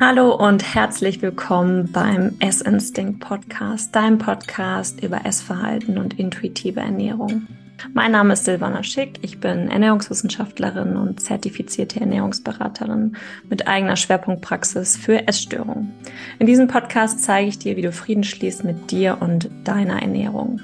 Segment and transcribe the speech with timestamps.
[0.00, 7.48] Hallo und herzlich willkommen beim Essinstinct Podcast, deinem Podcast über Essverhalten und intuitive Ernährung.
[7.94, 13.16] Mein Name ist Silvana Schick, ich bin Ernährungswissenschaftlerin und zertifizierte Ernährungsberaterin
[13.50, 15.92] mit eigener Schwerpunktpraxis für Essstörungen.
[16.38, 20.60] In diesem Podcast zeige ich dir, wie du Frieden schließt mit dir und deiner Ernährung.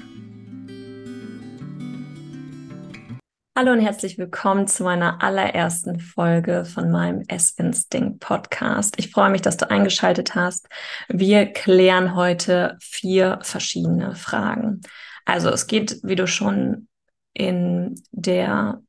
[3.57, 8.95] Hallo und herzlich willkommen zu meiner allerersten Folge von meinem S-Instinct Podcast.
[8.99, 10.67] Ich freue mich, dass du eingeschaltet hast.
[11.07, 14.81] Wir klären heute vier verschiedene Fragen.
[15.23, 16.89] Also es geht, wie du schon
[17.33, 18.81] in der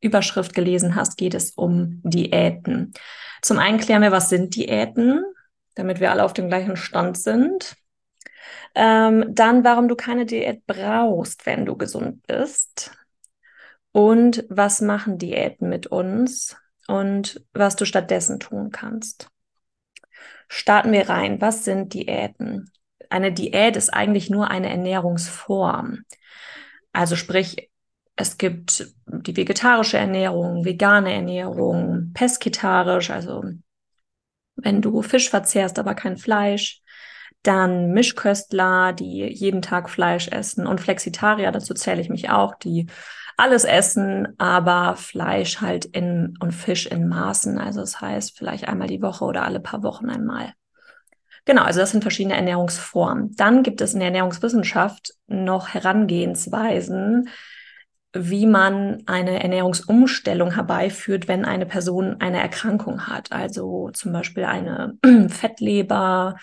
[0.00, 2.92] Überschrift gelesen hast, geht es um Diäten.
[3.42, 5.24] Zum einen klären wir, was sind Diäten,
[5.74, 7.74] damit wir alle auf dem gleichen Stand sind.
[8.76, 12.92] Ähm, dann, warum du keine Diät brauchst, wenn du gesund bist
[13.92, 16.56] und was machen Diäten mit uns
[16.88, 19.28] und was du stattdessen tun kannst.
[20.48, 21.40] Starten wir rein.
[21.40, 22.70] Was sind Diäten?
[23.08, 26.00] Eine Diät ist eigentlich nur eine Ernährungsform.
[26.92, 27.70] Also sprich,
[28.16, 33.42] es gibt die vegetarische Ernährung, vegane Ernährung, pesketarisch, also
[34.56, 36.82] wenn du Fisch verzehrst, aber kein Fleisch.
[37.42, 42.86] Dann Mischköstler, die jeden Tag Fleisch essen und Flexitarier, dazu zähle ich mich auch, die
[43.36, 47.58] alles essen, aber Fleisch halt in und Fisch in Maßen.
[47.58, 50.52] Also das heißt vielleicht einmal die Woche oder alle paar Wochen einmal.
[51.44, 53.34] Genau, also das sind verschiedene Ernährungsformen.
[53.34, 57.28] Dann gibt es in der Ernährungswissenschaft noch Herangehensweisen,
[58.14, 63.32] wie man eine Ernährungsumstellung herbeiführt, wenn eine Person eine Erkrankung hat.
[63.32, 66.36] Also zum Beispiel eine Fettleber,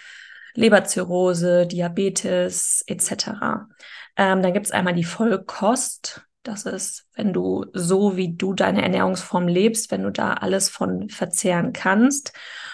[0.56, 3.67] Leberzirrhose, Diabetes etc.
[4.17, 6.26] Ähm, dann gibt es einmal die Vollkost.
[6.44, 11.09] Das ist, wenn du so wie du deine Ernährungsform lebst, wenn du da alles von
[11.09, 12.34] verzehren kannst.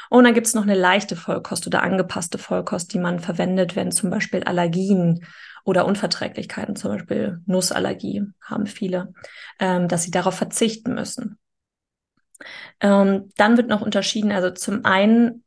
[0.09, 3.91] Und dann gibt es noch eine leichte Vollkost oder angepasste Vollkost, die man verwendet, wenn
[3.91, 5.25] zum Beispiel Allergien
[5.63, 9.13] oder Unverträglichkeiten, zum Beispiel Nussallergie, haben viele,
[9.59, 11.39] ähm, dass sie darauf verzichten müssen.
[12.81, 15.44] Ähm, dann wird noch unterschieden, also zum einen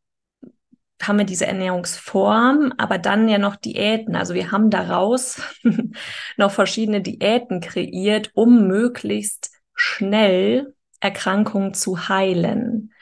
[1.03, 4.17] haben wir diese Ernährungsform, aber dann ja noch Diäten.
[4.17, 5.41] Also wir haben daraus
[6.37, 12.93] noch verschiedene Diäten kreiert, um möglichst schnell Erkrankungen zu heilen.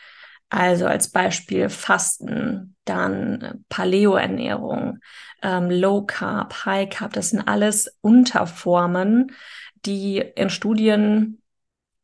[0.49, 4.99] Also als Beispiel Fasten, dann Paleo-Ernährung,
[5.43, 7.13] ähm, Low Carb, High Carb.
[7.15, 9.33] Das sind alles Unterformen,
[9.85, 11.43] die in Studien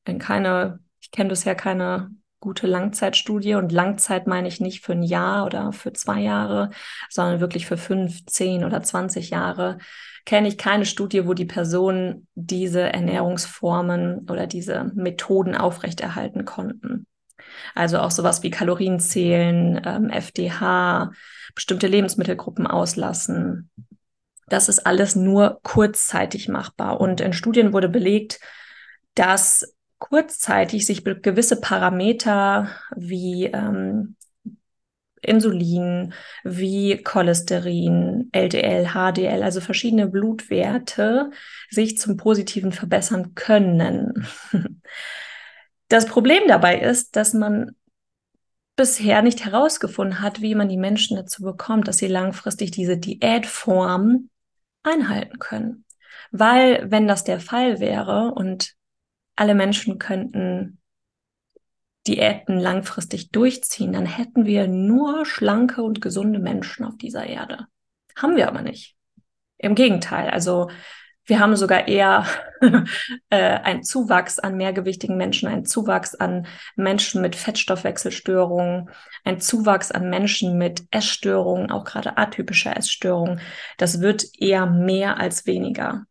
[0.04, 2.10] in keine, ich kenne bisher keine
[2.42, 3.54] gute Langzeitstudie.
[3.54, 6.68] Und Langzeit meine ich nicht für ein Jahr oder für zwei Jahre,
[7.08, 9.78] sondern wirklich für fünf, zehn oder zwanzig Jahre.
[10.26, 17.06] Kenne ich keine Studie, wo die Personen diese Ernährungsformen oder diese Methoden aufrechterhalten konnten.
[17.74, 21.12] Also auch sowas wie Kalorienzählen, ähm, FDH,
[21.54, 23.70] bestimmte Lebensmittelgruppen auslassen.
[24.48, 27.00] Das ist alles nur kurzzeitig machbar.
[27.00, 28.40] Und in Studien wurde belegt,
[29.14, 34.16] dass kurzzeitig sich gewisse Parameter wie ähm,
[35.20, 41.30] Insulin, wie Cholesterin, LDL, HDL, also verschiedene Blutwerte
[41.70, 44.26] sich zum Positiven verbessern können.
[45.88, 47.72] Das Problem dabei ist, dass man
[48.76, 54.30] bisher nicht herausgefunden hat, wie man die Menschen dazu bekommt, dass sie langfristig diese Diätform
[54.82, 55.84] einhalten können.
[56.30, 58.74] Weil wenn das der Fall wäre und
[59.36, 60.78] alle Menschen könnten
[62.06, 67.66] Diäten langfristig durchziehen, dann hätten wir nur schlanke und gesunde Menschen auf dieser Erde.
[68.16, 68.96] Haben wir aber nicht.
[69.58, 70.68] Im Gegenteil, also
[71.24, 72.26] wir haben sogar eher
[73.30, 78.90] äh, einen Zuwachs an mehrgewichtigen Menschen, einen Zuwachs an Menschen mit Fettstoffwechselstörungen,
[79.22, 83.40] einen Zuwachs an Menschen mit Essstörungen, auch gerade atypischer Essstörungen.
[83.78, 86.06] Das wird eher mehr als weniger.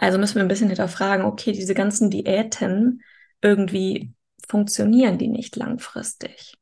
[0.00, 3.02] Also müssen wir ein bisschen hinterfragen, okay, diese ganzen Diäten,
[3.42, 4.14] irgendwie
[4.48, 6.54] funktionieren die nicht langfristig.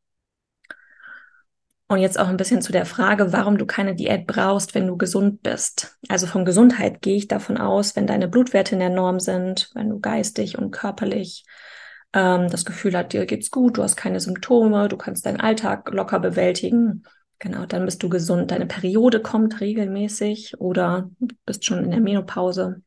[1.86, 4.96] Und jetzt auch ein bisschen zu der Frage, warum du keine Diät brauchst, wenn du
[4.96, 5.96] gesund bist.
[6.08, 9.88] Also von Gesundheit gehe ich davon aus, wenn deine Blutwerte in der Norm sind, wenn
[9.88, 11.46] du geistig und körperlich
[12.12, 15.88] ähm, das Gefühl hast, dir geht's gut, du hast keine Symptome, du kannst deinen Alltag
[15.92, 17.04] locker bewältigen.
[17.38, 18.50] Genau, dann bist du gesund.
[18.50, 21.08] Deine Periode kommt regelmäßig oder
[21.46, 22.82] bist schon in der Menopause.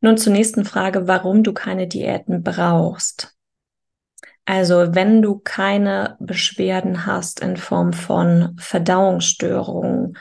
[0.00, 3.36] Nun zur nächsten Frage, warum du keine Diäten brauchst.
[4.44, 10.16] Also wenn du keine Beschwerden hast in Form von Verdauungsstörungen,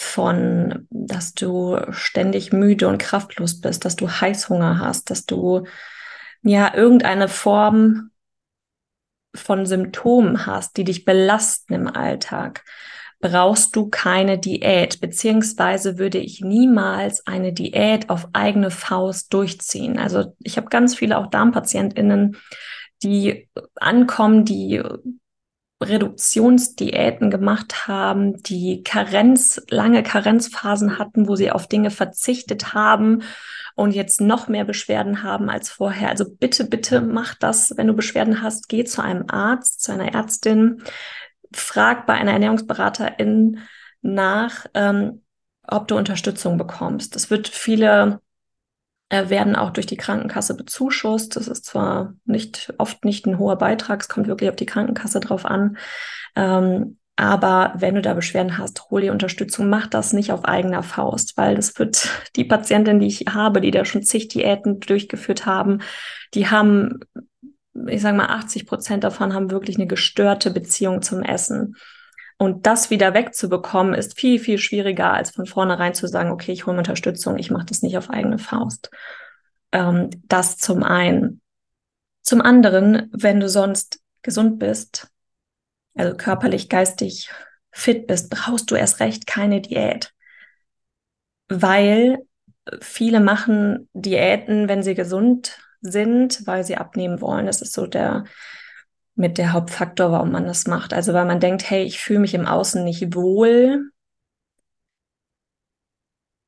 [0.00, 5.66] von, dass du ständig müde und kraftlos bist, dass du Heißhunger hast, dass du
[6.40, 8.10] ja irgendeine Form
[9.34, 12.64] von Symptomen hast, die dich belasten im Alltag,
[13.20, 19.98] brauchst du keine Diät, beziehungsweise würde ich niemals eine Diät auf eigene Faust durchziehen.
[19.98, 22.36] Also ich habe ganz viele auch Darmpatientinnen,
[23.02, 24.82] die ankommen, die
[25.82, 33.22] Reduktionsdiäten gemacht haben, die Karenz, lange Karenzphasen hatten, wo sie auf Dinge verzichtet haben
[33.76, 36.10] und jetzt noch mehr Beschwerden haben als vorher.
[36.10, 40.12] Also bitte, bitte mach das, wenn du Beschwerden hast, geh zu einem Arzt, zu einer
[40.12, 40.82] Ärztin,
[41.52, 43.60] frag bei einer Ernährungsberaterin
[44.02, 45.22] nach, ähm,
[45.66, 47.16] ob du Unterstützung bekommst.
[47.16, 48.20] Es wird viele
[49.10, 51.36] äh, werden auch durch die Krankenkasse bezuschusst.
[51.36, 55.20] Das ist zwar nicht oft nicht ein hoher Beitrag, es kommt wirklich auf die Krankenkasse
[55.20, 55.76] drauf an.
[56.36, 60.82] Ähm, aber wenn du da Beschwerden hast, hol dir Unterstützung, mach das nicht auf eigener
[60.82, 65.44] Faust, weil das wird die Patientin, die ich habe, die da schon zig Diäten durchgeführt
[65.44, 65.82] haben,
[66.32, 67.00] die haben,
[67.88, 71.76] ich sage mal, 80 Prozent davon haben wirklich eine gestörte Beziehung zum Essen.
[72.38, 76.66] Und das wieder wegzubekommen, ist viel, viel schwieriger, als von vornherein zu sagen, okay, ich
[76.66, 78.90] hole mir Unterstützung, ich mache das nicht auf eigene Faust.
[79.72, 81.40] Ähm, das zum einen.
[82.22, 85.08] Zum anderen, wenn du sonst gesund bist,
[85.94, 87.30] also körperlich, geistig
[87.72, 90.12] fit bist, brauchst du erst recht keine Diät.
[91.48, 92.18] Weil
[92.80, 97.46] viele machen Diäten, wenn sie gesund sind, weil sie abnehmen wollen.
[97.46, 98.24] Das ist so der
[99.14, 100.92] mit der Hauptfaktor, warum man das macht.
[100.94, 103.90] Also weil man denkt, hey, ich fühle mich im Außen nicht wohl,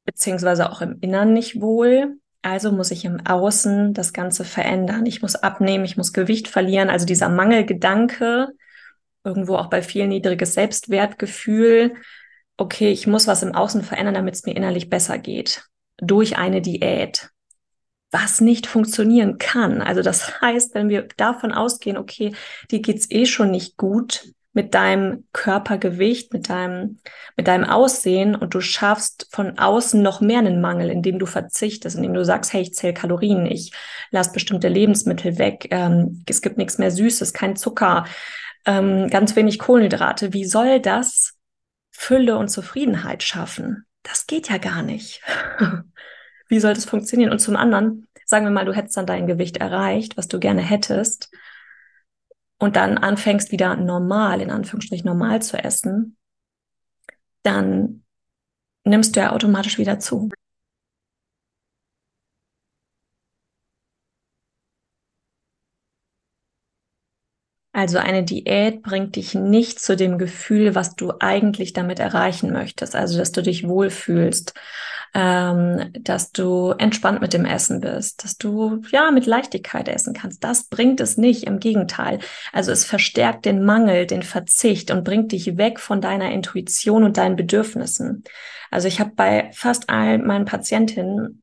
[0.04, 2.16] beziehungsweise auch im Innern nicht wohl.
[2.40, 5.06] Also muss ich im Außen das Ganze verändern.
[5.06, 6.90] Ich muss abnehmen, ich muss Gewicht verlieren.
[6.90, 8.48] Also dieser Mangelgedanke,
[9.22, 11.94] irgendwo auch bei viel niedriges Selbstwertgefühl.
[12.56, 15.68] Okay, ich muss was im Außen verändern, damit es mir innerlich besser geht.
[15.98, 17.30] Durch eine Diät
[18.12, 19.80] was nicht funktionieren kann.
[19.80, 22.34] Also das heißt, wenn wir davon ausgehen, okay,
[22.70, 26.98] dir geht's eh schon nicht gut mit deinem Körpergewicht, mit deinem,
[27.38, 31.96] mit deinem Aussehen und du schaffst von außen noch mehr einen Mangel, indem du verzichtest,
[31.96, 33.72] indem du sagst, hey, ich zähle Kalorien, ich
[34.10, 38.04] lasse bestimmte Lebensmittel weg, ähm, es gibt nichts mehr Süßes, kein Zucker,
[38.66, 40.34] ähm, ganz wenig Kohlenhydrate.
[40.34, 41.38] Wie soll das
[41.90, 43.86] Fülle und Zufriedenheit schaffen?
[44.02, 45.22] Das geht ja gar nicht.
[46.52, 47.32] Wie soll das funktionieren?
[47.32, 50.60] Und zum anderen, sagen wir mal, du hättest dann dein Gewicht erreicht, was du gerne
[50.60, 51.30] hättest,
[52.58, 56.18] und dann anfängst wieder normal, in Anführungsstrichen normal zu essen,
[57.42, 58.04] dann
[58.84, 60.28] nimmst du ja automatisch wieder zu.
[67.72, 72.94] Also eine Diät bringt dich nicht zu dem Gefühl, was du eigentlich damit erreichen möchtest.
[72.94, 74.52] Also dass du dich wohlfühlst,
[75.14, 80.42] ähm, dass du entspannt mit dem Essen bist, dass du ja mit Leichtigkeit essen kannst.
[80.42, 81.44] Das bringt es nicht.
[81.44, 82.18] Im Gegenteil.
[82.52, 87.16] Also es verstärkt den Mangel, den Verzicht und bringt dich weg von deiner Intuition und
[87.18, 88.24] deinen Bedürfnissen.
[88.70, 91.42] Also ich habe bei fast allen meinen Patientinnen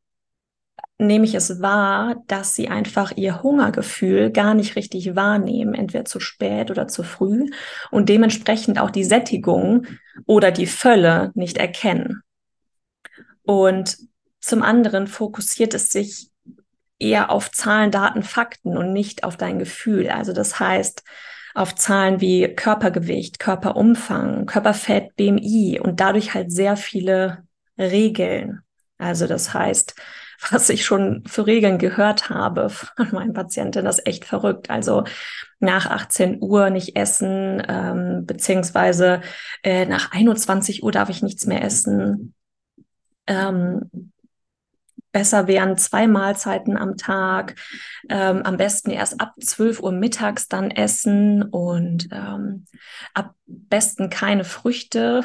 [1.00, 6.20] nehme ich es wahr, dass sie einfach ihr Hungergefühl gar nicht richtig wahrnehmen, entweder zu
[6.20, 7.50] spät oder zu früh
[7.90, 9.88] und dementsprechend auch die Sättigung
[10.26, 12.22] oder die Fülle nicht erkennen.
[13.44, 13.98] Und
[14.42, 16.30] zum anderen fokussiert es sich
[16.98, 20.10] eher auf Zahlen, Daten, Fakten und nicht auf dein Gefühl.
[20.10, 21.04] Also das heißt,
[21.56, 27.44] auf Zahlen wie Körpergewicht, Körperumfang, Körperfett, BMI und dadurch halt sehr viele
[27.78, 28.62] Regeln.
[28.98, 29.96] Also das heißt,
[30.52, 34.70] was ich schon für Regeln gehört habe von meinen Patienten, das ist echt verrückt.
[34.70, 35.04] Also
[35.60, 39.22] nach 18 Uhr nicht essen, ähm, beziehungsweise
[39.64, 42.34] äh, nach 21 Uhr darf ich nichts mehr essen.
[43.30, 44.12] Ähm,
[45.12, 47.56] besser wären zwei Mahlzeiten am Tag,
[48.10, 52.66] ähm, am besten erst ab 12 Uhr mittags dann essen und ähm,
[53.14, 55.24] am besten keine Früchte,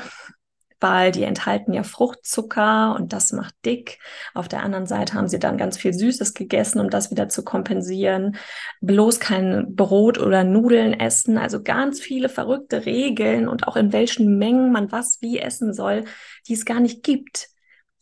[0.81, 3.99] weil die enthalten ja Fruchtzucker und das macht dick.
[4.35, 7.43] Auf der anderen Seite haben sie dann ganz viel Süßes gegessen, um das wieder zu
[7.43, 8.37] kompensieren.
[8.83, 11.39] Bloß kein Brot oder Nudeln essen.
[11.39, 16.05] Also ganz viele verrückte Regeln und auch in welchen Mengen man was wie essen soll,
[16.49, 17.54] die es gar nicht gibt.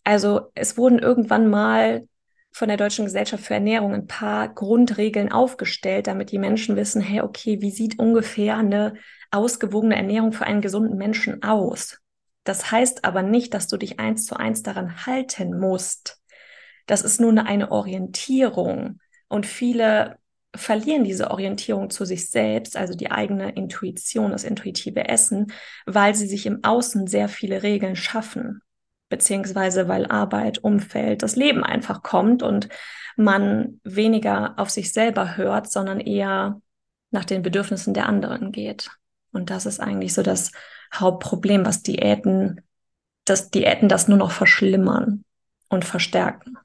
[0.04, 2.06] Also es wurden irgendwann mal
[2.52, 7.22] von der Deutschen Gesellschaft für Ernährung ein paar Grundregeln aufgestellt, damit die Menschen wissen, hey,
[7.22, 8.94] okay, wie sieht ungefähr eine
[9.30, 11.98] ausgewogene Ernährung für einen gesunden Menschen aus?
[12.44, 16.20] Das heißt aber nicht, dass du dich eins zu eins daran halten musst.
[16.86, 19.00] Das ist nur eine Orientierung.
[19.28, 20.18] Und viele
[20.54, 25.52] verlieren diese Orientierung zu sich selbst, also die eigene Intuition, das intuitive Essen,
[25.86, 28.60] weil sie sich im Außen sehr viele Regeln schaffen,
[29.12, 32.70] beziehungsweise weil Arbeit, Umfeld, das Leben einfach kommt und
[33.14, 36.62] man weniger auf sich selber hört, sondern eher
[37.10, 38.90] nach den Bedürfnissen der anderen geht.
[39.30, 40.50] Und das ist eigentlich so das
[40.94, 42.62] Hauptproblem, was Diäten,
[43.26, 45.24] dass Diäten das nur noch verschlimmern
[45.68, 46.56] und verstärken.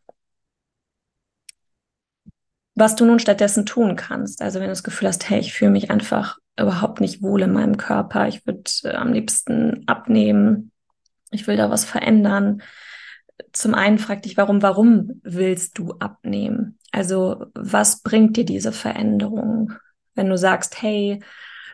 [2.75, 5.71] Was du nun stattdessen tun kannst, also wenn du das Gefühl hast, hey, ich fühle
[5.71, 10.71] mich einfach überhaupt nicht wohl in meinem Körper, ich würde äh, am liebsten abnehmen,
[11.31, 12.61] ich will da was verändern.
[13.51, 16.77] Zum einen frag dich, warum, warum willst du abnehmen?
[16.91, 19.73] Also was bringt dir diese Veränderung?
[20.15, 21.21] Wenn du sagst, hey,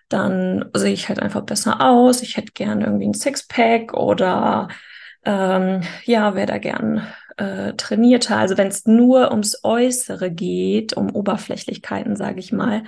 [0.09, 4.67] dann sehe ich halt einfach besser aus, ich hätte gern irgendwie ein Sixpack oder
[5.25, 7.07] ähm, ja, wäre da gern
[7.37, 8.37] äh, trainierter.
[8.37, 12.83] Also wenn es nur ums Äußere geht, um Oberflächlichkeiten, sage ich mal,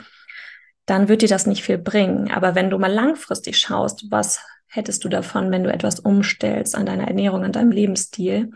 [0.86, 2.31] dann wird dir das nicht viel bringen.
[2.31, 4.39] Aber wenn du mal langfristig schaust, was
[4.75, 8.51] hättest du davon, wenn du etwas umstellst an deiner Ernährung, an deinem Lebensstil?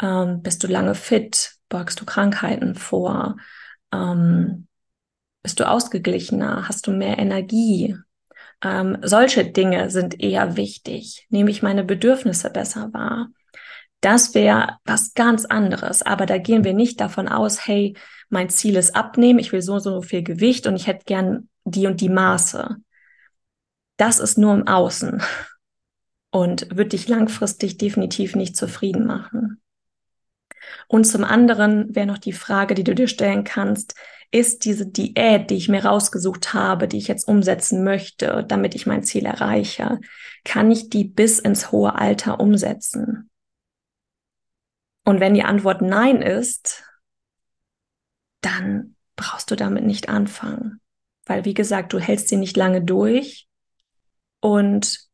[0.00, 1.52] Ähm, bist du lange fit?
[1.68, 3.36] Beugst du Krankheiten vor?
[3.92, 4.66] Ähm,
[5.42, 6.68] bist du ausgeglichener?
[6.68, 7.96] Hast du mehr Energie?
[8.62, 11.26] Ähm, solche Dinge sind eher wichtig.
[11.30, 13.28] Nehme ich meine Bedürfnisse besser wahr?
[14.00, 16.02] Das wäre was ganz anderes.
[16.02, 17.96] Aber da gehen wir nicht davon aus, hey,
[18.28, 21.48] mein Ziel ist abnehmen, ich will so und so viel Gewicht und ich hätte gern
[21.64, 22.76] die und die Maße.
[23.98, 25.20] Das ist nur im Außen
[26.30, 29.60] und wird dich langfristig definitiv nicht zufrieden machen.
[30.86, 33.94] Und zum anderen wäre noch die Frage, die du dir stellen kannst,
[34.30, 38.86] ist diese Diät, die ich mir rausgesucht habe, die ich jetzt umsetzen möchte, damit ich
[38.86, 40.00] mein Ziel erreiche,
[40.44, 43.30] kann ich die bis ins hohe Alter umsetzen?
[45.04, 46.84] Und wenn die Antwort nein ist,
[48.42, 50.80] dann brauchst du damit nicht anfangen.
[51.26, 53.47] Weil, wie gesagt, du hältst sie nicht lange durch
[54.40, 55.08] und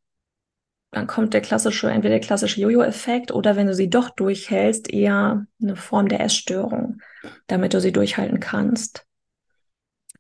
[0.90, 5.44] dann kommt der klassische, entweder der klassische Jojo-Effekt oder wenn du sie doch durchhältst, eher
[5.60, 7.00] eine Form der Essstörung,
[7.48, 9.04] damit du sie durchhalten kannst.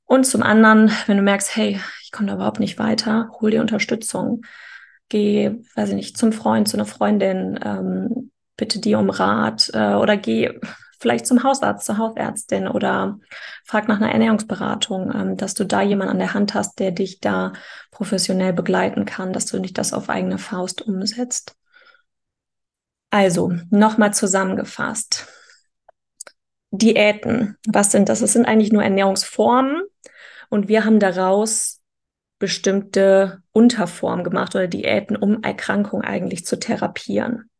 [0.04, 3.60] Und zum anderen, wenn du merkst, hey, ich komme da überhaupt nicht weiter, hol dir
[3.60, 4.42] Unterstützung.
[5.08, 9.94] Geh, weiß ich nicht, zum Freund, zu einer Freundin, ähm, bitte die um Rat äh,
[9.94, 10.58] oder geh
[11.04, 13.18] vielleicht zum Hausarzt, zur Hausärztin oder
[13.62, 17.20] frag nach einer Ernährungsberatung, ähm, dass du da jemanden an der Hand hast, der dich
[17.20, 17.52] da
[17.90, 21.56] professionell begleiten kann, dass du nicht das auf eigene Faust umsetzt.
[23.10, 25.26] Also, nochmal zusammengefasst.
[26.70, 28.22] Diäten, was sind das?
[28.22, 29.82] Es sind eigentlich nur Ernährungsformen
[30.48, 31.82] und wir haben daraus
[32.38, 37.50] bestimmte Unterformen gemacht oder Diäten, um Erkrankungen eigentlich zu therapieren.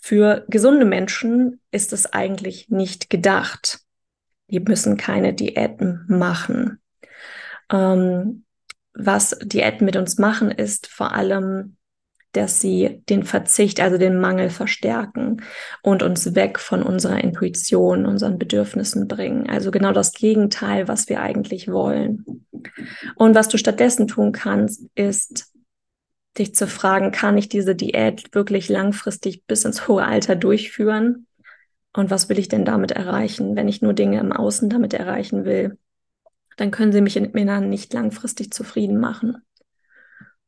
[0.00, 3.80] Für gesunde Menschen ist es eigentlich nicht gedacht.
[4.48, 6.80] Die müssen keine Diäten machen.
[7.70, 8.44] Ähm,
[8.94, 11.76] was Diäten mit uns machen, ist vor allem,
[12.32, 15.42] dass sie den Verzicht, also den Mangel verstärken
[15.82, 19.48] und uns weg von unserer Intuition, unseren Bedürfnissen bringen.
[19.50, 22.46] Also genau das Gegenteil, was wir eigentlich wollen.
[23.16, 25.49] Und was du stattdessen tun kannst, ist
[26.38, 31.26] dich zu fragen, kann ich diese Diät wirklich langfristig bis ins hohe Alter durchführen?
[31.92, 33.56] Und was will ich denn damit erreichen?
[33.56, 35.76] Wenn ich nur Dinge im Außen damit erreichen will,
[36.56, 39.38] dann können sie mich in mir nicht langfristig zufrieden machen.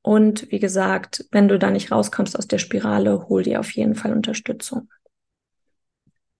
[0.03, 3.95] Und wie gesagt, wenn du da nicht rauskommst aus der Spirale, hol dir auf jeden
[3.95, 4.89] Fall Unterstützung.